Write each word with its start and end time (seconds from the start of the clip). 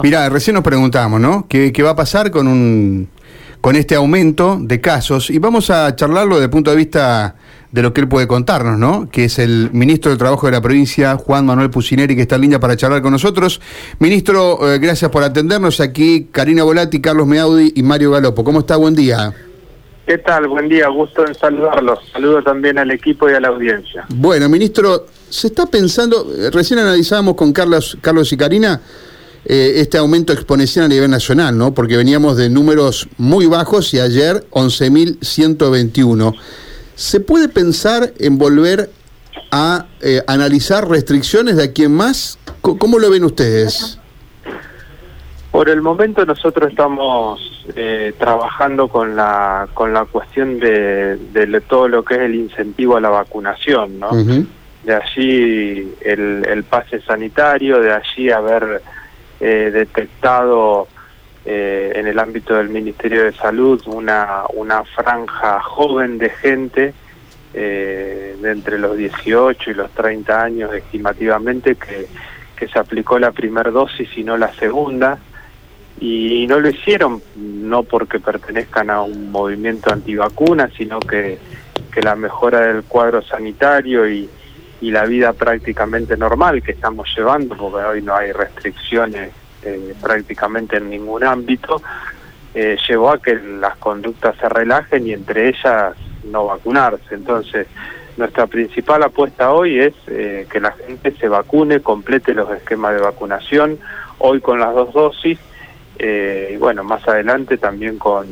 Mira, 0.00 0.28
recién 0.28 0.54
nos 0.54 0.62
preguntamos, 0.62 1.18
¿no? 1.18 1.46
¿Qué, 1.48 1.72
va 1.82 1.90
a 1.90 1.96
pasar 1.96 2.30
con 2.30 2.46
un 2.46 3.08
con 3.60 3.74
este 3.74 3.96
aumento 3.96 4.56
de 4.60 4.80
casos? 4.80 5.28
Y 5.28 5.40
vamos 5.40 5.70
a 5.70 5.96
charlarlo 5.96 6.36
desde 6.36 6.44
el 6.44 6.50
punto 6.50 6.70
de 6.70 6.76
vista 6.76 7.34
de 7.72 7.82
lo 7.82 7.92
que 7.92 8.02
él 8.02 8.08
puede 8.08 8.28
contarnos, 8.28 8.78
¿no? 8.78 9.08
Que 9.10 9.24
es 9.24 9.40
el 9.40 9.70
ministro 9.72 10.12
del 10.12 10.18
Trabajo 10.18 10.46
de 10.46 10.52
la 10.52 10.60
provincia, 10.60 11.16
Juan 11.16 11.44
Manuel 11.46 11.70
Pucineri, 11.70 12.14
que 12.14 12.22
está 12.22 12.36
en 12.36 12.42
línea 12.42 12.60
para 12.60 12.76
charlar 12.76 13.02
con 13.02 13.10
nosotros. 13.10 13.60
Ministro, 13.98 14.72
eh, 14.72 14.78
gracias 14.78 15.10
por 15.10 15.24
atendernos. 15.24 15.80
Aquí 15.80 16.28
Karina 16.30 16.62
Volati, 16.62 17.00
Carlos 17.00 17.26
Meaudi 17.26 17.72
y 17.74 17.82
Mario 17.82 18.12
Galopo. 18.12 18.44
¿Cómo 18.44 18.60
está? 18.60 18.76
Buen 18.76 18.94
día. 18.94 19.34
¿Qué 20.06 20.18
tal? 20.18 20.46
Buen 20.46 20.68
día, 20.68 20.86
gusto 20.90 21.26
en 21.26 21.34
saludarlos. 21.34 21.98
Saludo 22.12 22.40
también 22.44 22.78
al 22.78 22.92
equipo 22.92 23.28
y 23.28 23.32
a 23.32 23.40
la 23.40 23.48
audiencia. 23.48 24.06
Bueno, 24.10 24.48
ministro, 24.48 25.06
se 25.28 25.48
está 25.48 25.66
pensando, 25.66 26.24
eh, 26.38 26.52
recién 26.52 26.78
analizábamos 26.78 27.34
con 27.34 27.52
Carlos, 27.52 27.98
Carlos 28.00 28.32
y 28.32 28.36
Karina, 28.36 28.80
eh, 29.44 29.74
este 29.76 29.98
aumento 29.98 30.32
exponencial 30.32 30.86
a 30.86 30.88
nivel 30.88 31.10
nacional, 31.10 31.56
¿no? 31.56 31.72
Porque 31.72 31.96
veníamos 31.96 32.36
de 32.36 32.50
números 32.50 33.08
muy 33.16 33.46
bajos 33.46 33.94
y 33.94 34.00
ayer 34.00 34.44
11.121. 34.50 36.34
¿Se 36.94 37.20
puede 37.20 37.48
pensar 37.48 38.12
en 38.18 38.38
volver 38.38 38.90
a 39.50 39.86
eh, 40.00 40.22
analizar 40.26 40.88
restricciones 40.88 41.56
de 41.56 41.64
aquí 41.64 41.84
en 41.84 41.94
más? 41.94 42.38
¿Cómo 42.60 42.98
lo 42.98 43.10
ven 43.10 43.24
ustedes? 43.24 43.98
Por 45.50 45.70
el 45.70 45.80
momento 45.80 46.26
nosotros 46.26 46.70
estamos 46.70 47.40
eh, 47.74 48.12
trabajando 48.18 48.88
con 48.88 49.16
la 49.16 49.68
con 49.72 49.92
la 49.92 50.04
cuestión 50.04 50.58
de, 50.58 51.16
de, 51.16 51.60
todo 51.62 51.88
lo 51.88 52.04
que 52.04 52.14
es 52.14 52.20
el 52.20 52.34
incentivo 52.34 52.96
a 52.96 53.00
la 53.00 53.08
vacunación, 53.08 53.98
¿no? 53.98 54.10
De 54.84 54.94
allí 54.94 55.94
el, 56.00 56.46
el 56.46 56.64
pase 56.64 57.00
sanitario, 57.00 57.80
de 57.80 57.92
allí 57.92 58.30
haber 58.30 58.82
eh, 59.40 59.70
detectado 59.72 60.88
eh, 61.44 61.92
en 61.94 62.06
el 62.06 62.18
ámbito 62.18 62.54
del 62.54 62.68
Ministerio 62.68 63.24
de 63.24 63.32
Salud 63.32 63.80
una, 63.86 64.42
una 64.54 64.84
franja 64.84 65.60
joven 65.60 66.18
de 66.18 66.30
gente 66.30 66.92
eh, 67.54 68.36
de 68.40 68.50
entre 68.50 68.78
los 68.78 68.96
18 68.96 69.70
y 69.70 69.74
los 69.74 69.90
30 69.92 70.42
años 70.42 70.74
estimativamente 70.74 71.76
que, 71.76 72.06
que 72.56 72.68
se 72.68 72.78
aplicó 72.78 73.18
la 73.18 73.32
primera 73.32 73.70
dosis 73.70 74.08
y 74.16 74.24
no 74.24 74.36
la 74.36 74.52
segunda. 74.54 75.18
Y 76.00 76.46
no 76.46 76.60
lo 76.60 76.68
hicieron 76.68 77.20
no 77.36 77.82
porque 77.82 78.20
pertenezcan 78.20 78.90
a 78.90 79.02
un 79.02 79.32
movimiento 79.32 79.92
antivacuna, 79.92 80.70
sino 80.76 81.00
que, 81.00 81.38
que 81.92 82.02
la 82.02 82.14
mejora 82.14 82.60
del 82.60 82.84
cuadro 82.84 83.22
sanitario 83.22 84.08
y, 84.08 84.28
y 84.80 84.90
la 84.90 85.04
vida 85.04 85.32
prácticamente 85.32 86.16
normal 86.16 86.62
que 86.62 86.72
estamos 86.72 87.08
llevando, 87.16 87.56
porque 87.56 87.84
hoy 87.84 88.02
no 88.02 88.14
hay 88.14 88.32
restricciones 88.32 89.32
eh, 89.62 89.94
prácticamente 90.00 90.76
en 90.76 90.88
ningún 90.88 91.24
ámbito, 91.24 91.82
eh, 92.54 92.76
llevó 92.88 93.10
a 93.10 93.20
que 93.20 93.34
las 93.34 93.76
conductas 93.76 94.36
se 94.36 94.48
relajen 94.48 95.06
y 95.06 95.12
entre 95.12 95.48
ellas 95.48 95.94
no 96.24 96.46
vacunarse. 96.46 97.14
Entonces, 97.14 97.66
nuestra 98.16 98.46
principal 98.46 99.02
apuesta 99.02 99.52
hoy 99.52 99.80
es 99.80 99.94
eh, 100.06 100.46
que 100.50 100.60
la 100.60 100.72
gente 100.72 101.12
se 101.12 101.28
vacune, 101.28 101.80
complete 101.80 102.34
los 102.34 102.50
esquemas 102.50 102.94
de 102.94 103.00
vacunación, 103.00 103.78
hoy 104.18 104.40
con 104.40 104.60
las 104.60 104.74
dos 104.74 104.92
dosis, 104.92 105.38
y 106.00 106.56
bueno, 106.58 106.84
más 106.84 107.06
adelante 107.08 107.58
también 107.58 107.98
con 107.98 108.24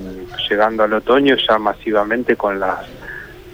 llegando 0.49 0.85
al 0.85 0.93
otoño 0.93 1.35
ya 1.35 1.59
masivamente 1.59 2.37
con 2.37 2.61
las 2.61 2.87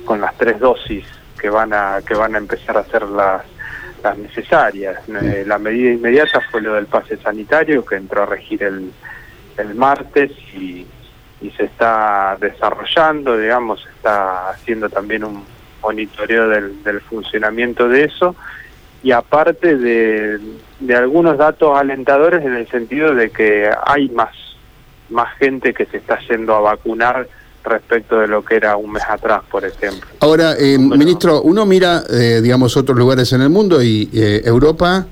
con 0.04 0.20
las 0.20 0.36
tres 0.36 0.60
dosis 0.60 1.06
que 1.42 1.50
van 1.50 1.74
a 1.74 2.00
que 2.06 2.14
van 2.14 2.36
a 2.36 2.38
empezar 2.38 2.76
a 2.76 2.80
hacer 2.80 3.02
las 3.02 3.42
las 4.02 4.18
necesarias. 4.18 4.98
Eh, 5.08 5.44
la 5.46 5.58
medida 5.58 5.92
inmediata 5.92 6.40
fue 6.50 6.60
lo 6.60 6.74
del 6.74 6.86
pase 6.86 7.16
sanitario 7.18 7.84
que 7.84 7.96
entró 7.96 8.22
a 8.22 8.26
regir 8.26 8.62
el, 8.62 8.92
el 9.56 9.74
martes 9.74 10.32
y, 10.54 10.86
y 11.40 11.50
se 11.50 11.64
está 11.64 12.36
desarrollando, 12.40 13.36
digamos, 13.38 13.86
está 13.96 14.50
haciendo 14.50 14.88
también 14.88 15.22
un 15.22 15.44
monitoreo 15.82 16.48
del, 16.48 16.82
del 16.82 17.00
funcionamiento 17.00 17.88
de 17.88 18.04
eso 18.04 18.34
y 19.04 19.12
aparte 19.12 19.76
de, 19.76 20.38
de 20.80 20.94
algunos 20.96 21.38
datos 21.38 21.76
alentadores 21.76 22.44
en 22.44 22.54
el 22.54 22.68
sentido 22.68 23.14
de 23.14 23.30
que 23.30 23.70
hay 23.86 24.08
más 24.10 24.34
más 25.10 25.36
gente 25.38 25.74
que 25.74 25.86
se 25.86 25.98
está 25.98 26.18
yendo 26.20 26.54
a 26.54 26.60
vacunar 26.60 27.28
respecto 27.64 28.18
de 28.18 28.26
lo 28.26 28.44
que 28.44 28.56
era 28.56 28.76
un 28.76 28.92
mes 28.92 29.02
atrás, 29.08 29.42
por 29.50 29.64
ejemplo. 29.64 30.08
Ahora, 30.20 30.54
eh, 30.58 30.78
ministro, 30.78 31.42
uno 31.42 31.66
mira, 31.66 32.02
eh, 32.10 32.40
digamos, 32.42 32.76
otros 32.76 32.96
lugares 32.98 33.32
en 33.32 33.42
el 33.42 33.50
mundo 33.50 33.82
y 33.82 34.08
eh, 34.12 34.42
Europa 34.44 35.06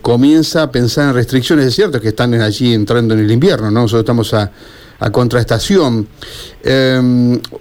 comienza 0.00 0.62
a 0.62 0.72
pensar 0.72 1.10
en 1.10 1.14
restricciones, 1.14 1.66
es 1.66 1.74
cierto 1.74 2.00
que 2.00 2.08
están 2.08 2.32
allí 2.32 2.72
entrando 2.72 3.12
en 3.12 3.20
el 3.20 3.30
invierno, 3.30 3.70
¿no? 3.70 3.82
Nosotros 3.82 4.00
estamos 4.00 4.32
a, 4.32 4.50
a 4.98 5.10
contraestación. 5.10 6.08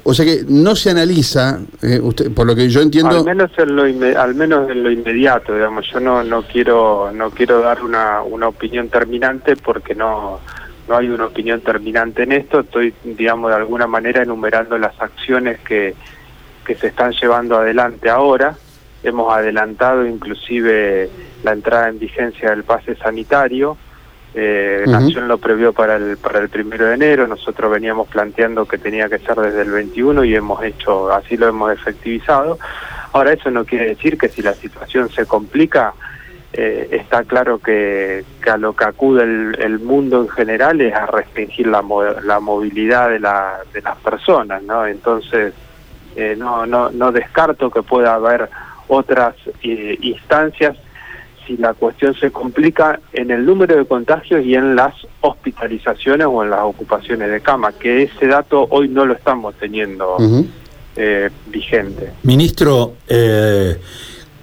o 0.04 0.14
sea 0.14 0.26
que 0.26 0.46
no 0.48 0.74
se 0.78 0.92
analiza, 0.92 1.60
usted, 2.02 2.32
por 2.32 2.48
lo 2.48 2.56
que 2.56 2.70
yo 2.70 2.80
entiendo... 2.80 3.18
Al 3.18 3.26
menos 3.26 3.52
en 3.58 3.76
lo, 3.76 4.22
al 4.22 4.36
menos 4.36 4.70
en 4.70 4.84
lo 4.84 4.90
inmediato, 4.90 5.54
digamos, 5.54 5.86
yo 5.92 6.00
no, 6.00 6.24
no, 6.24 6.44
quiero, 6.44 7.12
no 7.14 7.30
quiero 7.32 7.60
dar 7.60 7.84
una, 7.84 8.22
una 8.22 8.48
opinión 8.48 8.88
terminante 8.88 9.58
porque 9.58 9.94
no 9.94 10.40
no 10.88 10.98
hay 10.98 11.10
una 11.10 11.26
opinión 11.26 11.62
terminante 11.62 12.24
en 12.24 12.32
esto, 12.32 12.62
estoy, 12.62 12.94
digamos, 13.04 13.52
de 13.52 13.58
alguna 13.58 13.88
manera 13.88 14.24
enumerando 14.24 14.78
las 14.78 15.00
acciones 15.02 15.60
que, 15.60 15.96
que 16.66 16.76
se 16.76 16.88
están 16.88 17.12
llevando 17.12 17.58
adelante 17.58 18.10
ahora. 18.10 18.56
Hemos 19.04 19.34
adelantado 19.34 20.06
inclusive 20.06 21.10
la 21.44 21.54
entrada 21.54 21.90
en 21.90 22.00
vigencia 22.00 22.50
del 22.50 22.64
pase 22.64 22.96
sanitario. 22.96 23.78
Eh, 24.34 24.84
Nación 24.86 25.28
lo 25.28 25.40
previó 25.40 25.74
para 25.74 25.96
el, 25.96 26.18
para 26.18 26.40
el 26.40 26.50
primero 26.50 26.86
de 26.86 26.94
enero, 26.94 27.26
nosotros 27.28 27.72
veníamos 27.72 28.08
planteando 28.08 28.68
que 28.68 28.78
tenía 28.78 29.10
que 29.10 29.18
ser 29.20 29.36
desde 29.36 29.62
el 29.64 29.72
21 29.72 30.24
y 30.26 30.36
hemos 30.36 30.64
hecho, 30.64 31.12
así 31.12 31.38
lo 31.38 31.48
hemos 31.48 31.72
efectivizado. 31.72 32.60
Ahora 33.14 33.34
eso 33.34 33.50
no 33.50 33.66
quiere 33.66 33.88
decir 33.88 34.18
que 34.18 34.30
si 34.30 34.42
la 34.42 34.54
situación 34.54 35.10
se 35.10 35.26
complica, 35.26 35.94
eh, 36.54 36.88
está 36.92 37.24
claro 37.24 37.60
que, 37.60 38.24
a 38.50 38.58
lo 38.58 38.74
que 38.74 38.86
acude 38.86 39.24
el, 39.24 39.80
mundo 39.80 40.22
en 40.22 40.30
general 40.30 40.80
es 40.82 40.94
a 40.94 41.06
restringir 41.06 41.68
la, 41.68 41.84
la 42.24 42.40
movilidad 42.40 43.10
de, 43.10 43.20
la, 43.20 43.60
de 43.74 43.82
las 43.82 43.98
personas, 43.98 44.64
¿no? 44.64 44.88
Entonces, 44.88 45.54
eh, 46.16 46.36
no, 46.38 46.66
no, 46.66 46.90
no 46.90 47.12
descarto 47.12 47.70
que 47.70 47.84
pueda 47.84 48.16
haber 48.16 48.50
otras 48.88 49.36
eh, 49.62 49.98
instancias 50.02 50.78
si 51.46 51.58
la 51.58 51.74
cuestión 51.74 52.14
se 52.16 52.32
complica 52.32 53.00
en 53.14 53.30
el 53.32 53.46
número 53.46 53.76
de 53.76 53.86
contagios 53.86 54.44
y 54.44 54.56
en 54.56 54.76
las 54.76 54.94
hospitalizaciones 55.22 56.28
o 56.28 56.44
en 56.44 56.50
las 56.50 56.62
ocupaciones 56.62 57.30
de 57.30 57.40
cama, 57.40 57.72
que 57.72 58.04
ese 58.04 58.28
dato 58.28 58.68
hoy 58.70 58.90
no 58.90 59.06
lo 59.06 59.14
estamos 59.14 59.56
teniendo 59.56 60.18
vigente. 61.52 62.12
Ministro, 62.24 62.96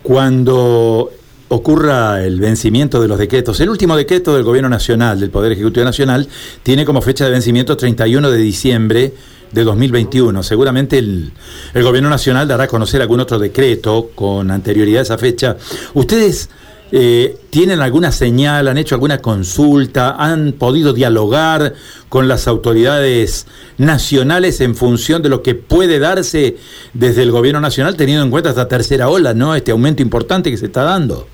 cuando 0.03 1.11
ocurra 1.49 2.25
el 2.25 2.41
vencimiento 2.41 3.01
de 3.01 3.09
los 3.09 3.19
decretos. 3.19 3.61
El 3.61 3.69
último 3.69 3.97
decreto 3.97 4.35
del 4.35 4.45
Gobierno 4.45 4.69
Nacional, 4.69 5.21
del 5.21 5.31
Poder 5.31 5.53
Ejecutivo 5.53 5.85
Nacional, 5.85 6.29
tiene 6.63 6.85
como 6.85 7.03
fecha 7.03 7.25
de 7.25 7.31
vencimiento 7.31 7.77
31 7.77 8.31
de 8.31 8.39
diciembre 8.39 9.13
de 9.53 9.65
2021. 9.65 10.43
Seguramente 10.43 10.99
el, 10.99 11.33
Gobierno 11.75 12.11
Nacional 12.11 12.49
dará 12.49 12.65
a 12.65 12.69
conocer 12.69 13.01
algún 13.01 13.21
otro 13.21 13.39
decreto 13.39 14.11
con 14.15 14.51
anterioridad 14.51 15.01
a 15.01 15.03
esa 15.03 15.19
fecha. 15.19 15.57
¿Ustedes 15.95 16.51
eh, 16.93 17.37
tienen 17.51 17.81
alguna 17.81 18.13
señal, 18.13 18.69
han 18.69 18.79
hecho 18.79 18.95
alguna 18.95 19.19
consulta, 19.19 20.17
han 20.19 20.53
podido 20.53 20.93
dialogar 20.93 21.75
con 22.09 22.29
las 22.29 22.47
autoridades 22.47 23.47
nacionales 23.79 24.61
en 24.61 24.75
función 24.77 25.23
de 25.23 25.29
lo 25.29 25.43
que 25.43 25.55
puede 25.55 25.99
darse 25.99 26.57
desde 26.93 27.23
el 27.23 27.31
Gobierno 27.31 27.61
Nacional, 27.61 27.97
teniendo 27.97 28.25
en 28.25 28.31
cuenta 28.31 28.51
esta 28.51 28.69
tercera 28.69 29.09
ola, 29.09 29.35
¿no? 29.35 29.55
Este 29.55 29.73
aumento 29.73 30.03
importante 30.03 30.51
que 30.51 30.57
se 30.57 30.67
está 30.67 30.83
dando. 30.83 31.27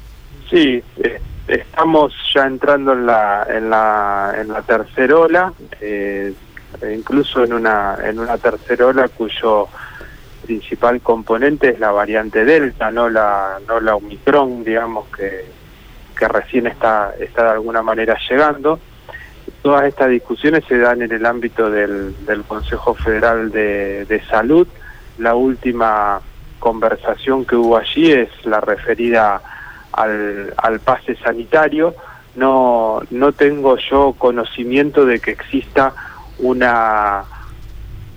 Sí, 0.50 0.82
eh, 0.96 1.20
estamos 1.46 2.12
ya 2.34 2.44
entrando 2.44 2.92
en 2.92 3.06
la, 3.06 3.46
en 3.48 3.70
la, 3.70 4.34
en 4.36 4.48
la 4.48 4.62
tercera 4.62 5.16
ola, 5.16 5.52
eh, 5.80 6.34
incluso 6.92 7.44
en 7.44 7.52
una, 7.52 7.97
en 8.04 8.18
una 8.18 8.36
tercera 8.36 8.86
ola 8.86 9.06
cuyo 9.08 9.68
principal 10.44 11.00
componente 11.00 11.68
es 11.68 11.78
la 11.78 11.92
variante 11.92 12.44
Delta, 12.44 12.91
no 12.91 13.08
la, 13.08 13.60
no 13.68 13.78
la 13.78 13.94
Omicron, 13.94 14.64
digamos, 14.64 15.06
que, 15.16 15.44
que 16.18 16.26
recién 16.26 16.66
está, 16.66 17.14
está 17.20 17.44
de 17.44 17.50
alguna 17.50 17.82
manera 17.82 18.16
llegando. 18.28 18.80
Todas 19.62 19.84
estas 19.84 20.08
discusiones 20.08 20.64
se 20.66 20.78
dan 20.78 21.03
en 21.03 21.12
el 21.12 21.26
ámbito 21.26 21.70
del, 21.70 22.26
del 22.26 22.42
Consejo 22.42 22.94
Federal 22.94 23.53
de, 23.53 24.04
de 24.06 24.20
Salud. 24.24 24.66
La 25.18 25.36
última 25.36 26.20
conversación 26.58 27.44
que 27.44 27.54
hubo 27.54 27.76
allí 27.76 28.10
es 28.10 28.30
la 28.44 28.60
referida 28.60 29.41
al, 30.02 30.54
al 30.56 30.80
pase 30.80 31.16
sanitario. 31.16 31.94
No, 32.36 33.02
no 33.10 33.32
tengo 33.32 33.76
yo 33.76 34.14
conocimiento 34.16 35.04
de 35.04 35.18
que 35.18 35.32
exista 35.32 35.92
una, 36.38 37.24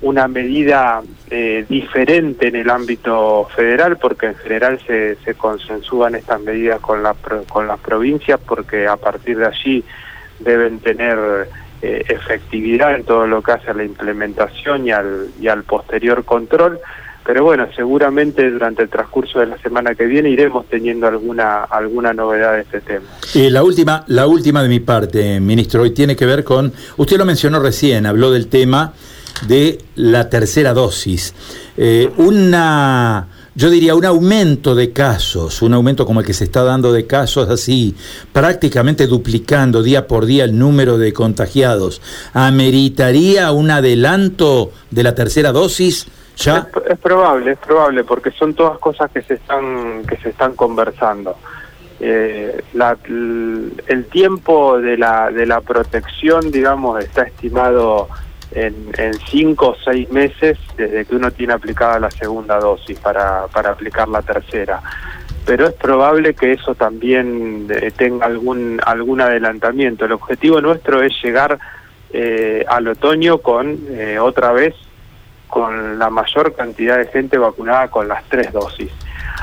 una 0.02 0.28
medida 0.28 1.02
eh, 1.32 1.66
diferente 1.68 2.48
en 2.50 2.56
el 2.58 2.70
ámbito 2.70 3.48
federal, 3.56 3.98
porque 3.98 4.28
en 4.28 4.36
general 4.36 4.80
se, 4.86 5.16
se 5.26 5.34
consensúan 5.34 6.14
estas 6.14 6.42
medidas 6.42 6.80
con, 6.80 7.02
la, 7.02 7.16
con 7.50 7.68
las 7.68 7.80
provincias, 7.80 8.40
porque 8.46 8.88
a 8.88 8.98
partir 8.98 9.40
de 9.40 9.48
allí 9.48 9.84
deben 10.40 10.80
tener 10.80 11.50
eh, 11.82 12.06
efectividad 12.08 12.96
en 12.96 13.04
todo 13.06 13.26
lo 13.26 13.42
que 13.42 13.54
hace 13.54 13.72
a 13.72 13.74
la 13.74 13.84
implementación 13.84 14.88
y 14.88 14.92
al, 14.92 15.30
y 15.42 15.48
al 15.48 15.64
posterior 15.64 16.24
control. 16.24 16.80
Pero 17.26 17.44
bueno, 17.44 17.68
seguramente 17.76 18.50
durante 18.52 18.84
el 18.84 18.90
transcurso 18.90 19.40
de 19.40 19.48
la 19.48 19.58
semana 19.60 19.96
que 19.96 20.06
viene 20.06 20.30
iremos 20.30 20.66
teniendo 20.68 21.08
alguna 21.08 21.64
alguna 21.64 22.14
novedad 22.14 22.54
de 22.54 22.62
este 22.62 22.82
tema. 22.82 23.06
Y 23.34 23.50
la 23.50 23.64
última, 23.64 24.04
la 24.08 24.28
última 24.28 24.62
de 24.62 24.70
mi 24.70 24.80
parte, 24.80 25.40
ministro, 25.40 25.84
hoy 25.84 25.92
tiene 25.92 26.16
que 26.16 26.26
ver 26.26 26.44
con, 26.44 26.74
usted 26.98 27.18
lo 27.18 27.26
mencionó 27.26 27.60
recién, 27.60 28.06
habló 28.06 28.32
del 28.32 28.48
tema 28.48 28.94
de 29.48 29.80
la 29.96 30.30
tercera 30.30 30.74
dosis. 30.74 31.34
Eh, 31.78 32.12
una 32.18 33.28
yo 33.56 33.70
diría, 33.70 33.94
un 33.94 34.06
aumento 34.06 34.74
de 34.74 34.92
casos, 34.92 35.62
un 35.62 35.76
aumento 35.76 36.08
como 36.08 36.22
el 36.22 36.26
que 36.26 36.34
se 36.34 36.46
está 36.46 36.64
dando 36.64 36.92
de 36.92 37.06
casos 37.06 37.50
así, 37.50 37.96
prácticamente 38.32 39.06
duplicando 39.06 39.84
día 39.84 40.08
por 40.08 40.26
día 40.26 40.46
el 40.46 40.58
número 40.58 40.98
de 40.98 41.14
contagiados, 41.14 42.02
¿ameritaría 42.34 43.52
un 43.52 43.70
adelanto 43.70 44.72
de 44.90 45.04
la 45.04 45.14
tercera 45.14 45.52
dosis? 45.52 46.08
Es, 46.36 47.00
probable, 47.00 47.52
es 47.52 47.58
probable, 47.60 48.04
porque 48.04 48.32
son 48.32 48.54
todas 48.54 48.78
cosas 48.80 49.12
que 49.12 49.22
se 49.22 49.36
están, 49.36 50.04
que 50.06 50.18
se 50.18 50.30
están 50.30 50.56
conversando. 50.56 51.38
Eh, 52.00 52.64
el 53.88 54.06
tiempo 54.12 54.80
de 54.80 54.98
la, 54.98 55.32
de 55.32 55.46
la 55.46 55.62
protección, 55.62 56.52
digamos, 56.52 57.04
está 57.04 57.24
estimado 57.24 58.10
en, 58.52 58.92
en 58.98 59.14
cinco 59.30 59.70
o 59.70 59.76
seis 59.84 60.10
meses 60.12 60.58
desde 60.76 61.06
que 61.06 61.16
uno 61.16 61.32
tiene 61.32 61.54
aplicada 61.54 62.00
la 62.00 62.12
segunda 62.12 62.60
dosis 62.60 63.00
para, 63.00 63.48
para 63.48 63.72
aplicar 63.72 64.08
la 64.08 64.22
tercera. 64.22 64.82
Pero 65.46 65.68
es 65.68 65.74
probable 65.74 66.34
que 66.36 66.54
eso 66.54 66.74
también 66.74 67.68
eh, 67.70 67.92
tenga 67.96 68.26
algún, 68.26 68.80
algún 68.86 69.22
adelantamiento. 69.22 70.06
El 70.06 70.14
objetivo 70.14 70.62
nuestro 70.62 71.02
es 71.02 71.14
llegar 71.22 71.60
eh, 72.12 72.64
al 72.68 72.88
otoño 72.88 73.40
con 73.40 73.78
eh, 73.90 74.20
otra 74.20 74.52
vez 74.54 74.74
con 75.54 76.00
la 76.00 76.10
mayor 76.10 76.56
cantidad 76.56 76.98
de 76.98 77.06
gente 77.06 77.38
vacunada 77.38 77.88
con 77.90 78.08
las 78.08 78.24
tres 78.24 78.52
dosis. 78.52 78.92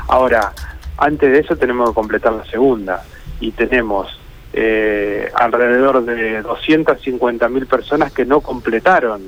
Ahora, 0.09 0.51
antes 0.97 1.31
de 1.31 1.39
eso 1.39 1.55
tenemos 1.55 1.87
que 1.89 1.95
completar 1.95 2.33
la 2.33 2.43
segunda 2.43 3.01
y 3.39 3.53
tenemos 3.53 4.19
eh, 4.51 5.31
alrededor 5.33 6.03
de 6.03 6.41
250 6.41 7.47
mil 7.47 7.65
personas 7.65 8.11
que 8.11 8.25
no 8.25 8.41
completaron 8.41 9.21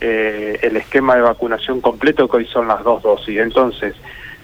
eh, 0.00 0.58
el 0.62 0.78
esquema 0.78 1.16
de 1.16 1.20
vacunación 1.20 1.82
completo 1.82 2.26
que 2.26 2.38
hoy 2.38 2.46
son 2.46 2.66
las 2.66 2.82
dos 2.82 3.02
dosis. 3.02 3.38
Entonces, 3.38 3.94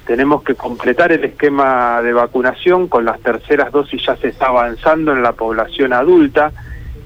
tenemos 0.06 0.42
que 0.42 0.56
completar 0.56 1.10
el 1.10 1.24
esquema 1.24 2.02
de 2.02 2.12
vacunación, 2.12 2.88
con 2.88 3.06
las 3.06 3.18
terceras 3.20 3.72
dosis 3.72 4.04
ya 4.04 4.14
se 4.16 4.28
está 4.28 4.48
avanzando 4.48 5.12
en 5.12 5.22
la 5.22 5.32
población 5.32 5.94
adulta, 5.94 6.52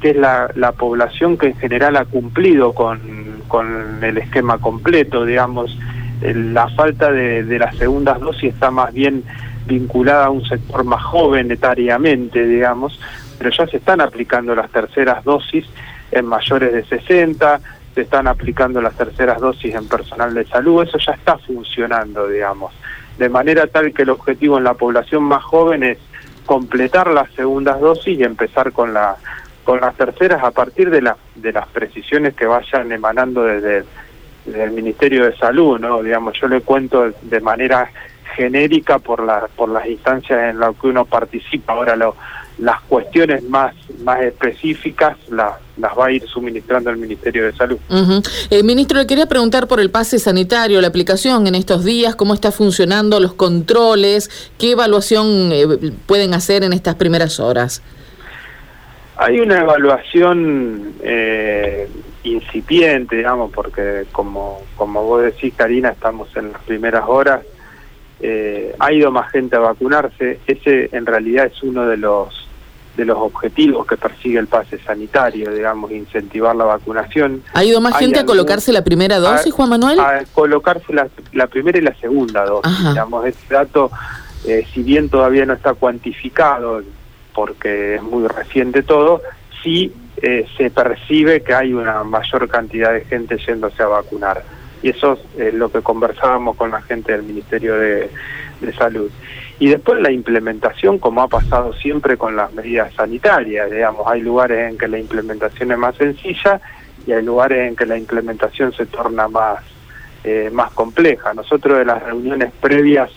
que 0.00 0.10
es 0.10 0.16
la, 0.16 0.50
la 0.56 0.72
población 0.72 1.38
que 1.38 1.46
en 1.46 1.56
general 1.56 1.94
ha 1.96 2.04
cumplido 2.04 2.72
con, 2.72 3.21
con 3.52 4.02
el 4.02 4.16
esquema 4.16 4.56
completo, 4.56 5.26
digamos, 5.26 5.78
la 6.22 6.68
falta 6.68 7.12
de, 7.12 7.44
de 7.44 7.58
las 7.58 7.76
segundas 7.76 8.18
dosis 8.18 8.54
está 8.54 8.70
más 8.70 8.94
bien 8.94 9.24
vinculada 9.66 10.24
a 10.24 10.30
un 10.30 10.42
sector 10.42 10.84
más 10.84 11.02
joven 11.02 11.50
etariamente, 11.50 12.46
digamos, 12.46 12.98
pero 13.36 13.50
ya 13.50 13.66
se 13.66 13.76
están 13.76 14.00
aplicando 14.00 14.54
las 14.54 14.70
terceras 14.70 15.22
dosis 15.24 15.66
en 16.12 16.24
mayores 16.24 16.72
de 16.72 16.82
60, 16.86 17.60
se 17.94 18.00
están 18.00 18.26
aplicando 18.26 18.80
las 18.80 18.94
terceras 18.94 19.38
dosis 19.38 19.74
en 19.74 19.86
personal 19.86 20.32
de 20.32 20.46
salud, 20.46 20.84
eso 20.84 20.96
ya 20.96 21.12
está 21.12 21.36
funcionando, 21.36 22.28
digamos, 22.28 22.72
de 23.18 23.28
manera 23.28 23.66
tal 23.66 23.92
que 23.92 24.04
el 24.04 24.10
objetivo 24.10 24.56
en 24.56 24.64
la 24.64 24.72
población 24.72 25.24
más 25.24 25.44
joven 25.44 25.82
es 25.82 25.98
completar 26.46 27.08
las 27.08 27.30
segundas 27.32 27.78
dosis 27.80 28.18
y 28.18 28.24
empezar 28.24 28.72
con 28.72 28.94
la 28.94 29.16
con 29.62 29.80
las 29.80 29.94
terceras 29.94 30.42
a 30.42 30.50
partir 30.50 30.90
de 30.90 31.02
la, 31.02 31.16
de 31.34 31.52
las 31.52 31.66
precisiones 31.68 32.34
que 32.34 32.46
vayan 32.46 32.90
emanando 32.92 33.44
desde, 33.44 33.84
el 34.52 34.72
Ministerio 34.72 35.24
de 35.24 35.36
Salud, 35.36 35.78
¿no? 35.78 36.02
Digamos, 36.02 36.34
yo 36.40 36.48
le 36.48 36.62
cuento 36.62 37.12
de 37.22 37.40
manera 37.40 37.88
genérica 38.34 38.98
por, 38.98 39.22
la, 39.22 39.46
por 39.54 39.68
las 39.68 39.86
instancias 39.86 40.50
en 40.50 40.58
las 40.58 40.74
que 40.76 40.88
uno 40.88 41.04
participa. 41.04 41.74
Ahora 41.74 41.94
lo, 41.94 42.16
las 42.58 42.80
cuestiones 42.82 43.42
más, 43.44 43.74
más 44.04 44.20
específicas 44.22 45.16
las, 45.30 45.54
las 45.76 45.98
va 45.98 46.06
a 46.06 46.12
ir 46.12 46.26
suministrando 46.28 46.90
el 46.90 46.96
Ministerio 46.96 47.44
de 47.44 47.52
Salud. 47.52 47.78
Eh, 48.50 48.62
ministro, 48.62 48.98
le 48.98 49.06
quería 49.06 49.26
preguntar 49.26 49.66
por 49.66 49.80
el 49.80 49.90
pase 49.90 50.18
sanitario, 50.18 50.80
la 50.80 50.88
aplicación 50.88 51.46
en 51.46 51.54
estos 51.54 51.84
días, 51.84 52.14
cómo 52.14 52.34
está 52.34 52.52
funcionando, 52.52 53.20
los 53.20 53.34
controles, 53.34 54.30
qué 54.58 54.72
evaluación 54.72 55.50
eh, 55.52 55.66
pueden 56.06 56.34
hacer 56.34 56.62
en 56.64 56.72
estas 56.72 56.94
primeras 56.96 57.40
horas. 57.40 57.82
Hay 59.16 59.40
una 59.40 59.60
evaluación 59.60 60.94
eh, 61.02 61.88
incipiente, 62.24 63.16
digamos, 63.16 63.52
porque 63.52 64.06
como, 64.12 64.62
como 64.76 65.04
vos 65.04 65.22
decís, 65.22 65.52
Karina, 65.56 65.90
estamos 65.90 66.34
en 66.36 66.52
las 66.52 66.62
primeras 66.62 67.04
horas 67.06 67.40
eh, 68.24 68.74
ha 68.78 68.92
ido 68.92 69.10
más 69.10 69.30
gente 69.32 69.56
a 69.56 69.58
vacunarse. 69.58 70.38
Ese 70.46 70.88
en 70.92 71.06
realidad 71.06 71.46
es 71.46 71.62
uno 71.62 71.86
de 71.86 71.96
los 71.96 72.48
de 72.96 73.06
los 73.06 73.16
objetivos 73.16 73.86
que 73.86 73.96
persigue 73.96 74.38
el 74.38 74.46
pase 74.48 74.78
sanitario, 74.78 75.50
digamos, 75.50 75.90
incentivar 75.90 76.54
la 76.54 76.64
vacunación. 76.64 77.42
¿Ha 77.54 77.64
ido 77.64 77.80
más 77.80 77.96
gente 77.96 78.18
a 78.18 78.26
colocarse 78.26 78.70
la 78.70 78.84
primera 78.84 79.18
dosis, 79.18 79.52
Juan 79.52 79.70
Manuel? 79.70 79.98
A 79.98 80.24
colocarse 80.34 80.92
la, 80.92 81.46
primera 81.46 81.78
y 81.78 81.80
la 81.80 81.94
segunda 81.94 82.44
dosis. 82.44 82.78
Digamos, 82.90 83.24
ese 83.24 83.38
dato, 83.48 83.90
eh, 84.46 84.66
si 84.74 84.82
bien 84.82 85.08
todavía 85.08 85.46
no 85.46 85.54
está 85.54 85.72
cuantificado, 85.72 86.82
porque 87.34 87.96
es 87.96 88.02
muy 88.02 88.26
reciente 88.28 88.82
todo, 88.82 89.22
sí 89.62 89.92
eh, 90.16 90.46
se 90.56 90.70
percibe 90.70 91.42
que 91.42 91.54
hay 91.54 91.72
una 91.72 92.04
mayor 92.04 92.48
cantidad 92.48 92.92
de 92.92 93.04
gente 93.04 93.38
yéndose 93.38 93.82
a 93.82 93.86
vacunar 93.86 94.42
y 94.82 94.90
eso 94.90 95.18
es 95.38 95.54
lo 95.54 95.70
que 95.70 95.80
conversábamos 95.80 96.56
con 96.56 96.70
la 96.70 96.82
gente 96.82 97.12
del 97.12 97.22
Ministerio 97.22 97.76
de, 97.76 98.10
Salud. 98.78 99.10
Y 99.58 99.66
después 99.70 100.00
la 100.00 100.12
implementación, 100.12 100.98
como 100.98 101.20
ha 101.20 101.26
pasado 101.26 101.72
siempre 101.72 102.16
con 102.16 102.36
las 102.36 102.52
medidas 102.52 102.94
sanitarias, 102.94 103.68
digamos, 103.68 104.06
hay 104.06 104.20
lugares 104.20 104.70
en 104.70 104.78
que 104.78 104.86
la 104.86 105.00
implementación 105.00 105.72
es 105.72 105.78
más 105.78 105.96
sencilla 105.96 106.60
y 107.04 107.10
hay 107.10 107.24
lugares 107.24 107.68
en 107.68 107.74
que 107.74 107.86
la 107.86 107.98
implementación 107.98 108.72
se 108.72 108.86
torna 108.86 109.26
más, 109.26 109.64
eh, 110.22 110.48
más 110.52 110.70
compleja. 110.70 111.34
Nosotros 111.34 111.78
de 111.78 111.84
las 111.84 112.00
reuniones 112.04 112.52
previas 112.60 113.10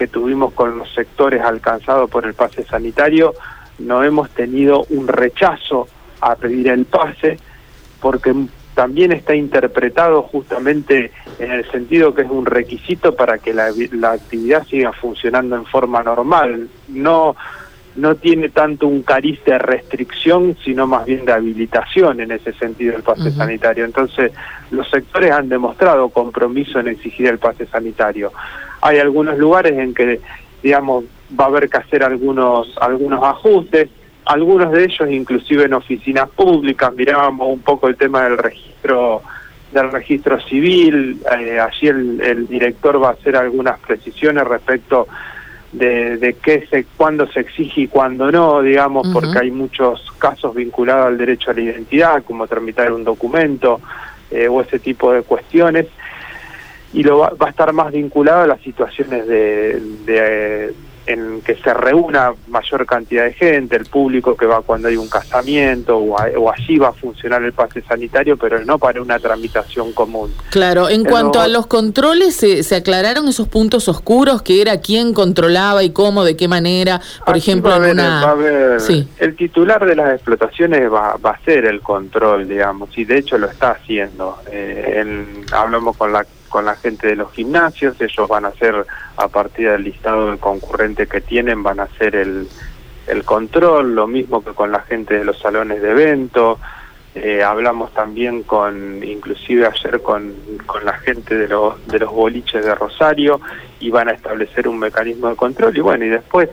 que 0.00 0.08
tuvimos 0.08 0.54
con 0.54 0.78
los 0.78 0.90
sectores 0.94 1.42
alcanzados 1.42 2.08
por 2.08 2.24
el 2.24 2.32
pase 2.32 2.64
sanitario, 2.64 3.34
no 3.80 4.02
hemos 4.02 4.30
tenido 4.30 4.86
un 4.88 5.08
rechazo 5.08 5.88
a 6.22 6.36
pedir 6.36 6.68
el 6.68 6.86
pase, 6.86 7.36
porque 8.00 8.34
también 8.72 9.12
está 9.12 9.34
interpretado 9.34 10.22
justamente 10.22 11.12
en 11.38 11.50
el 11.50 11.70
sentido 11.70 12.14
que 12.14 12.22
es 12.22 12.30
un 12.30 12.46
requisito 12.46 13.14
para 13.14 13.36
que 13.36 13.52
la, 13.52 13.66
actividad 14.10 14.66
siga 14.66 14.90
funcionando 14.94 15.54
en 15.54 15.66
forma 15.66 16.02
normal. 16.02 16.70
No, 16.88 17.36
no 17.96 18.14
tiene 18.14 18.48
tanto 18.48 18.86
un 18.86 19.02
cariz 19.02 19.44
de 19.44 19.58
restricción, 19.58 20.56
sino 20.64 20.86
más 20.86 21.04
bien 21.04 21.26
de 21.26 21.32
habilitación 21.34 22.22
en 22.22 22.32
ese 22.32 22.54
sentido 22.54 22.96
el 22.96 23.02
pase 23.02 23.30
sanitario. 23.32 23.84
Entonces, 23.84 24.32
los 24.70 24.88
sectores 24.88 25.30
han 25.30 25.50
demostrado 25.50 26.08
compromiso 26.08 26.80
en 26.80 26.88
exigir 26.88 27.26
el 27.26 27.38
pase 27.38 27.66
sanitario. 27.66 28.32
Hay 28.82 28.98
algunos 28.98 29.38
lugares 29.38 29.78
en 29.78 29.94
que, 29.94 30.20
digamos, 30.62 31.04
va 31.38 31.44
a 31.44 31.48
haber 31.48 31.68
que 31.68 31.78
hacer 31.78 32.02
algunos, 32.02 32.76
algunos 32.80 33.22
ajustes, 33.22 33.88
algunos 34.24 34.72
de 34.72 34.84
ellos 34.84 35.10
inclusive 35.10 35.64
en 35.64 35.74
oficinas 35.74 36.28
públicas, 36.30 36.92
mirábamos 36.94 37.48
un 37.48 37.60
poco 37.60 37.88
el 37.88 37.96
tema 37.96 38.24
del 38.24 38.38
registro 38.38 39.22
del 39.72 39.92
registro 39.92 40.40
civil, 40.40 41.20
eh, 41.38 41.60
allí 41.60 41.86
el, 41.86 42.48
director 42.48 43.00
va 43.00 43.10
a 43.10 43.12
hacer 43.12 43.36
algunas 43.36 43.78
precisiones 43.78 44.44
respecto 44.44 45.06
de, 45.72 46.16
de 46.16 46.32
qué 46.34 46.66
se, 46.68 46.84
cuándo 46.96 47.30
se 47.30 47.40
exige 47.40 47.82
y 47.82 47.86
cuándo 47.86 48.32
no, 48.32 48.62
digamos, 48.62 49.08
porque 49.12 49.38
hay 49.38 49.52
muchos 49.52 50.10
casos 50.18 50.56
vinculados 50.56 51.06
al 51.06 51.18
derecho 51.18 51.52
a 51.52 51.54
la 51.54 51.60
identidad, 51.60 52.24
como 52.24 52.48
tramitar 52.48 52.92
un 52.92 53.04
documento 53.04 53.80
eh, 54.32 54.48
o 54.48 54.60
ese 54.60 54.80
tipo 54.80 55.12
de 55.12 55.22
cuestiones, 55.22 55.86
y 56.92 57.02
lo 57.02 57.18
va, 57.18 57.30
va, 57.30 57.46
a 57.46 57.50
estar 57.50 57.72
más 57.72 57.92
vinculado 57.92 58.42
a 58.42 58.46
las 58.46 58.60
situaciones 58.60 59.26
de, 59.26 59.80
de 60.06 60.74
en 61.06 61.40
que 61.42 61.56
se 61.56 61.74
reúna 61.74 62.34
mayor 62.48 62.86
cantidad 62.86 63.24
de 63.24 63.32
gente, 63.32 63.76
el 63.76 63.86
público 63.86 64.36
que 64.36 64.46
va 64.46 64.62
cuando 64.62 64.88
hay 64.88 64.96
un 64.96 65.08
casamiento 65.08 65.98
o, 65.98 66.50
allí 66.50 66.78
va 66.78 66.88
a 66.88 66.92
funcionar 66.92 67.42
el 67.42 67.52
pase 67.52 67.82
sanitario, 67.82 68.36
pero 68.36 68.64
no 68.64 68.78
para 68.78 69.00
una 69.02 69.18
tramitación 69.18 69.92
común. 69.92 70.32
Claro, 70.50 70.88
en 70.88 71.04
cuanto 71.04 71.40
a 71.40 71.48
los 71.48 71.66
controles, 71.66 72.36
¿se, 72.36 72.74
aclararon 72.74 73.28
esos 73.28 73.48
puntos 73.48 73.88
oscuros? 73.88 74.42
que 74.42 74.60
era 74.60 74.80
quién 74.80 75.12
controlaba 75.12 75.82
y 75.82 75.90
cómo, 75.90 76.24
de 76.24 76.36
qué 76.36 76.48
manera? 76.48 77.00
Por 77.26 77.36
ejemplo, 77.36 77.74
en 77.84 77.92
una... 77.92 78.34
El 79.18 79.36
titular 79.36 79.84
de 79.84 79.96
las 79.96 80.14
explotaciones 80.14 80.90
va, 80.92 81.16
va, 81.16 81.30
a 81.30 81.40
ser 81.44 81.64
el 81.64 81.80
control, 81.80 82.48
digamos, 82.48 82.96
y 82.96 83.04
de 83.04 83.18
hecho 83.18 83.38
lo 83.38 83.48
está 83.48 83.72
haciendo. 83.72 84.38
Eh, 84.50 85.04
hablamos 85.52 85.96
con 85.96 86.12
la 86.12 86.24
con 86.50 86.66
la 86.66 86.76
gente 86.76 87.06
de 87.06 87.16
los 87.16 87.32
gimnasios, 87.32 87.98
ellos 87.98 88.28
van 88.28 88.44
a 88.44 88.48
hacer, 88.48 88.84
a 89.16 89.28
partir 89.28 89.70
del 89.70 89.84
listado 89.84 90.30
de 90.30 90.36
concurrente 90.36 91.06
que 91.06 91.22
tienen, 91.22 91.62
van 91.62 91.80
a 91.80 91.84
hacer 91.84 92.14
el, 92.14 92.46
el 93.06 93.24
control, 93.24 93.94
lo 93.94 94.06
mismo 94.06 94.44
que 94.44 94.50
con 94.50 94.70
la 94.70 94.80
gente 94.80 95.14
de 95.14 95.24
los 95.24 95.38
salones 95.38 95.80
de 95.80 95.90
evento. 95.90 96.58
Eh, 97.14 97.42
hablamos 97.42 97.92
también 97.92 98.44
con, 98.44 99.02
inclusive 99.02 99.66
ayer 99.66 100.00
con, 100.00 100.32
con 100.66 100.84
la 100.84 100.92
gente 100.98 101.36
de 101.36 101.48
los, 101.48 101.84
de 101.88 101.98
los 101.98 102.12
boliches 102.12 102.64
de 102.64 102.74
Rosario 102.74 103.40
y 103.80 103.90
van 103.90 104.08
a 104.08 104.12
establecer 104.12 104.68
un 104.68 104.78
mecanismo 104.78 105.28
de 105.28 105.34
control 105.34 105.76
y 105.76 105.80
bueno, 105.80 106.04
y 106.04 106.08
después 106.08 106.50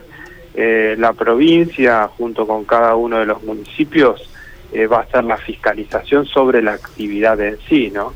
eh, 0.54 0.96
la 0.98 1.12
provincia 1.12 2.08
junto 2.08 2.44
con 2.44 2.64
cada 2.64 2.96
uno 2.96 3.20
de 3.20 3.26
los 3.26 3.40
municipios 3.44 4.28
eh, 4.72 4.88
va 4.88 4.98
a 4.98 5.00
hacer 5.02 5.22
la 5.22 5.36
fiscalización 5.36 6.26
sobre 6.26 6.60
la 6.60 6.72
actividad 6.72 7.40
en 7.40 7.58
sí, 7.68 7.92
¿no? 7.94 8.12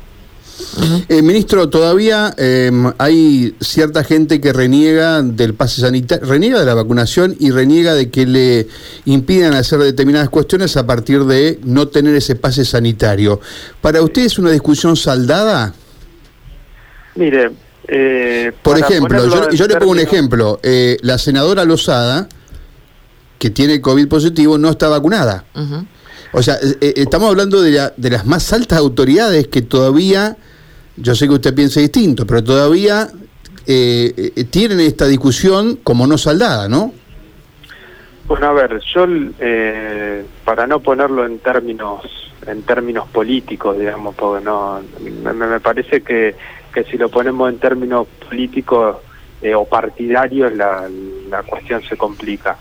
Eh, 1.07 1.21
ministro, 1.21 1.69
todavía 1.69 2.33
em, 2.37 2.91
hay 2.97 3.55
cierta 3.59 4.03
gente 4.03 4.41
que 4.41 4.53
reniega 4.53 5.21
del 5.21 5.53
pase 5.53 5.81
sanitario, 5.81 6.25
reniega 6.27 6.59
de 6.59 6.65
la 6.65 6.73
vacunación 6.73 7.35
y 7.39 7.51
reniega 7.51 7.93
de 7.93 8.09
que 8.09 8.25
le 8.25 8.67
impidan 9.05 9.53
hacer 9.53 9.79
determinadas 9.79 10.29
cuestiones 10.29 10.75
a 10.77 10.85
partir 10.85 11.25
de 11.25 11.59
no 11.63 11.87
tener 11.87 12.15
ese 12.15 12.35
pase 12.35 12.65
sanitario. 12.65 13.39
¿Para 13.81 14.01
usted 14.01 14.23
es 14.23 14.39
una 14.39 14.51
discusión 14.51 14.95
saldada? 14.95 15.73
Mire, 17.15 17.51
eh, 17.87 18.51
por 18.61 18.79
ejemplo, 18.79 19.51
yo, 19.51 19.67
le 19.67 19.75
pongo 19.75 19.91
un 19.91 19.99
ejemplo. 19.99 20.59
Eh, 20.63 20.97
la 21.01 21.17
senadora 21.17 21.65
Lozada, 21.65 22.27
que 23.37 23.49
tiene 23.49 23.81
COVID 23.81 24.07
positivo, 24.07 24.57
no 24.57 24.69
está 24.69 24.87
vacunada. 24.87 25.45
O 26.35 26.41
sea, 26.41 26.55
eh, 26.55 26.77
eh, 26.81 26.93
estamos 26.97 27.29
hablando 27.29 27.61
de, 27.61 27.91
de 27.95 28.09
las 28.09 28.25
más 28.25 28.51
altas 28.53 28.79
autoridades 28.79 29.47
que 29.47 29.61
todavía, 29.61 30.35
yo 30.97 31.13
sé 31.13 31.27
que 31.27 31.35
usted 31.35 31.53
piensa 31.53 31.79
distinto, 31.79 32.25
pero 32.25 32.43
todavía 32.43 33.07
eh, 33.67 34.33
tienen 34.49 34.79
esta 34.79 35.05
discusión 35.05 35.77
como 35.83 36.07
no 36.07 36.17
saldada, 36.17 36.67
¿no? 36.67 36.91
Bueno, 38.27 38.47
a 38.47 38.53
ver, 38.53 38.81
yo 38.93 39.05
para 40.43 40.65
no 40.65 40.79
ponerlo 40.79 41.25
en 41.25 41.37
términos 41.39 42.01
en 42.47 42.63
términos 42.63 43.07
políticos, 43.07 43.77
digamos, 43.77 44.15
porque 44.15 44.43
no 44.43 44.81
me, 45.33 45.59
parece 45.61 46.01
que, 46.01 46.35
que 46.73 46.83
si 46.85 46.97
lo 46.97 47.09
ponemos 47.09 47.49
en 47.49 47.59
términos 47.59 48.07
políticos 48.27 48.97
o 49.55 49.65
partidarios 49.65 50.51
la, 50.53 50.89
la 51.29 51.43
cuestión 51.43 51.83
se 51.83 51.95
complica. 51.95 52.57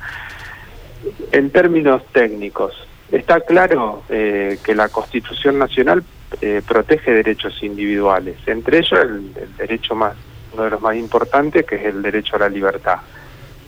En 1.32 1.50
términos 1.50 2.02
técnicos, 2.12 2.74
Está 3.12 3.40
claro 3.40 4.02
eh, 4.08 4.58
que 4.64 4.74
la 4.74 4.88
Constitución 4.88 5.58
Nacional 5.58 6.02
eh, 6.40 6.62
protege 6.66 7.12
derechos 7.12 7.62
individuales, 7.62 8.36
entre 8.46 8.78
ellos 8.78 8.98
el, 8.98 9.34
derecho 9.58 9.94
más, 9.94 10.14
uno 10.54 10.64
de 10.64 10.70
los 10.70 10.80
más 10.80 10.96
importantes, 10.96 11.66
que 11.66 11.74
es 11.74 11.84
el 11.84 12.00
derecho 12.00 12.36
a 12.36 12.38
la 12.38 12.48
libertad. 12.48 12.96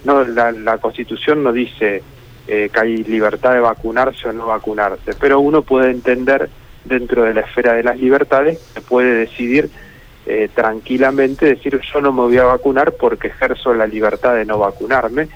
No, 0.04 0.24
la, 0.24 0.78
Constitución 0.78 1.42
no 1.44 1.52
dice 1.52 2.02
eh, 2.48 2.70
que 2.72 2.80
hay 2.80 3.04
libertad 3.04 3.52
de 3.52 3.60
vacunarse 3.60 4.30
o 4.30 4.32
no 4.32 4.46
vacunarse, 4.46 5.12
pero 5.20 5.40
uno 5.40 5.60
puede 5.60 5.90
entender 5.90 6.48
dentro 6.86 7.24
de 7.24 7.34
la 7.34 7.42
esfera 7.42 7.74
de 7.74 7.82
las 7.82 7.98
libertades 7.98 8.58
que 8.74 8.80
puede 8.80 9.14
decidir 9.14 9.70
tranquilamente 10.54 11.44
decir 11.44 11.78
yo 11.92 12.00
no 12.00 12.10
me 12.10 12.22
voy 12.22 12.38
a 12.38 12.44
vacunar 12.44 12.92
porque 12.92 13.28
ejerzo 13.28 13.74
la 13.74 13.86
libertad 13.86 14.34
de 14.34 14.46
no 14.46 14.58
vacunarme 14.58 15.28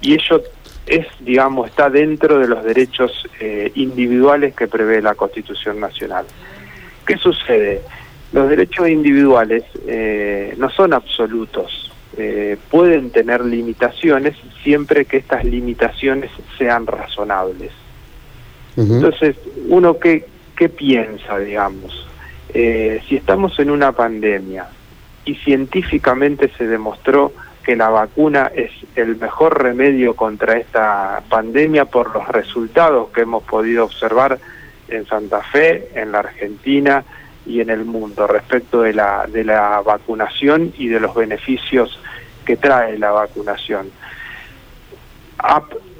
y 0.00 0.14
ello 0.14 0.42
es, 0.86 1.06
digamos, 1.20 1.70
está 1.70 1.90
dentro 1.90 2.38
de 2.38 2.48
los 2.48 2.64
derechos 2.64 3.28
eh, 3.40 3.70
individuales 3.74 4.54
que 4.54 4.66
prevé 4.66 5.00
la 5.00 5.14
Constitución 5.14 5.80
Nacional. 5.80 6.26
¿Qué 7.06 7.16
sucede? 7.16 7.82
Los 8.32 8.48
derechos 8.48 8.88
individuales 8.88 9.64
eh, 9.86 10.54
no 10.58 10.70
son 10.70 10.92
absolutos, 10.92 11.92
eh, 12.16 12.56
pueden 12.70 13.10
tener 13.10 13.44
limitaciones 13.44 14.34
siempre 14.62 15.04
que 15.04 15.18
estas 15.18 15.44
limitaciones 15.44 16.30
sean 16.58 16.86
razonables. 16.86 17.72
Entonces, 18.74 19.36
uno 19.68 19.98
qué, 19.98 20.24
qué 20.56 20.70
piensa, 20.70 21.38
digamos, 21.38 22.08
si 22.54 23.16
estamos 23.16 23.58
en 23.58 23.70
una 23.70 23.92
pandemia 23.92 24.66
y 25.26 25.34
científicamente 25.34 26.50
se 26.56 26.66
demostró 26.66 27.32
que 27.62 27.76
la 27.76 27.88
vacuna 27.88 28.50
es 28.54 28.70
el 28.96 29.16
mejor 29.16 29.62
remedio 29.62 30.14
contra 30.14 30.56
esta 30.56 31.22
pandemia 31.28 31.84
por 31.84 32.14
los 32.14 32.26
resultados 32.28 33.10
que 33.10 33.22
hemos 33.22 33.42
podido 33.44 33.84
observar 33.84 34.38
en 34.88 35.06
Santa 35.06 35.42
Fe, 35.42 35.88
en 35.94 36.12
la 36.12 36.20
Argentina 36.20 37.04
y 37.46 37.60
en 37.60 37.70
el 37.70 37.84
mundo 37.84 38.26
respecto 38.26 38.82
de 38.82 38.94
la, 38.94 39.26
de 39.26 39.44
la 39.44 39.80
vacunación 39.80 40.72
y 40.76 40.88
de 40.88 41.00
los 41.00 41.14
beneficios 41.14 41.98
que 42.44 42.56
trae 42.56 42.98
la 42.98 43.10
vacunación. 43.10 43.90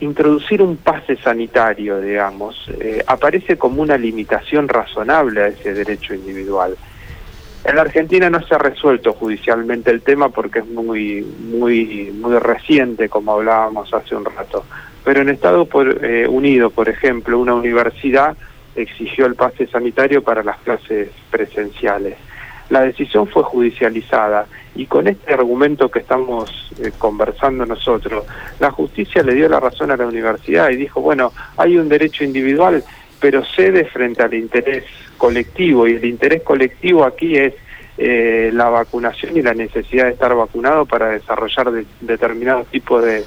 introducir 0.00 0.62
un 0.62 0.76
pase 0.76 1.16
sanitario, 1.16 2.00
digamos, 2.00 2.68
eh, 2.80 3.02
aparece 3.06 3.56
como 3.56 3.82
una 3.82 3.96
limitación 3.96 4.68
razonable 4.68 5.42
a 5.42 5.46
ese 5.48 5.74
derecho 5.74 6.14
individual. 6.14 6.76
En 7.64 7.76
la 7.76 7.82
Argentina 7.82 8.28
no 8.28 8.44
se 8.44 8.54
ha 8.54 8.58
resuelto 8.58 9.12
judicialmente 9.12 9.90
el 9.90 10.02
tema 10.02 10.30
porque 10.30 10.60
es 10.60 10.66
muy 10.66 11.22
muy 11.22 12.12
muy 12.12 12.38
reciente, 12.38 13.08
como 13.08 13.34
hablábamos 13.34 13.92
hace 13.94 14.16
un 14.16 14.24
rato. 14.24 14.64
Pero 15.04 15.20
en 15.20 15.28
Estados 15.28 15.68
eh, 16.02 16.26
Unidos, 16.28 16.72
por 16.72 16.88
ejemplo, 16.88 17.38
una 17.38 17.54
universidad 17.54 18.36
exigió 18.74 19.26
el 19.26 19.34
pase 19.34 19.66
sanitario 19.66 20.22
para 20.22 20.42
las 20.42 20.58
clases 20.58 21.10
presenciales. 21.30 22.16
La 22.70 22.80
decisión 22.80 23.28
fue 23.28 23.42
judicializada 23.42 24.46
y 24.74 24.86
con 24.86 25.06
este 25.06 25.34
argumento 25.34 25.90
que 25.90 26.00
estamos 26.00 26.72
eh, 26.82 26.90
conversando 26.98 27.66
nosotros, 27.66 28.24
la 28.58 28.70
justicia 28.70 29.22
le 29.22 29.34
dio 29.34 29.48
la 29.48 29.60
razón 29.60 29.90
a 29.90 29.96
la 29.96 30.06
universidad 30.06 30.70
y 30.70 30.76
dijo, 30.76 31.00
bueno, 31.00 31.32
hay 31.58 31.76
un 31.76 31.88
derecho 31.88 32.24
individual, 32.24 32.82
pero 33.20 33.44
cede 33.44 33.84
frente 33.84 34.22
al 34.22 34.34
interés 34.34 34.84
colectivo 35.22 35.86
y 35.86 35.92
el 35.92 36.04
interés 36.04 36.42
colectivo 36.42 37.04
aquí 37.04 37.36
es 37.36 37.54
eh, 37.96 38.50
la 38.52 38.68
vacunación 38.70 39.36
y 39.36 39.42
la 39.42 39.54
necesidad 39.54 40.06
de 40.06 40.10
estar 40.10 40.34
vacunado 40.34 40.84
para 40.84 41.10
desarrollar 41.10 41.70
determinados 42.00 42.66
tipos 42.66 43.04
de, 43.04 43.22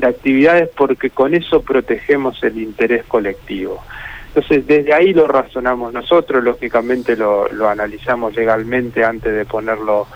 actividades 0.00 0.70
porque 0.76 1.10
con 1.10 1.34
eso 1.34 1.60
protegemos 1.62 2.40
el 2.44 2.62
interés 2.62 3.04
colectivo. 3.06 3.82
Entonces, 4.28 4.64
desde 4.68 4.94
ahí 4.94 5.12
lo 5.12 5.26
razonamos 5.26 5.92
nosotros, 5.92 6.44
lógicamente 6.44 7.16
lo, 7.16 7.48
analizamos 7.68 8.36
legalmente 8.36 9.04
antes 9.04 9.34
de 9.34 9.44
ponerlo 9.44 10.06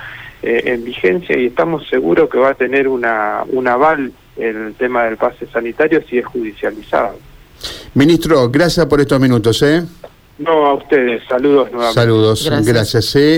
eh, 0.44 0.62
en 0.66 0.84
vigencia 0.84 1.36
y 1.36 1.46
estamos 1.46 1.88
seguros 1.88 2.30
que 2.30 2.38
va 2.38 2.50
a 2.50 2.54
tener 2.54 2.86
una, 2.86 3.42
un 3.48 3.66
aval 3.66 4.12
el 4.36 4.74
tema 4.78 5.02
del 5.04 5.16
pase 5.16 5.46
sanitario 5.48 6.00
si 6.08 6.18
es 6.18 6.24
judicializado. 6.24 7.18
Ministro, 7.94 8.48
gracias 8.48 8.86
por 8.86 9.00
estos 9.00 9.18
minutos. 9.18 9.60
¿eh? 9.62 9.82
No, 10.38 10.66
a 10.66 10.74
ustedes. 10.74 11.22
Saludos 11.28 11.70
nuevamente. 11.72 12.00
Saludos. 12.00 12.44
Gracias. 12.44 12.66
gracias 12.74 13.16
¿eh? 13.16 13.34